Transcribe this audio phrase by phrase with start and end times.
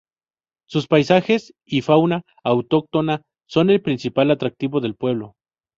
[0.65, 5.35] Sus paisajes y fauna autóctona son el principal atractivo del pueblo.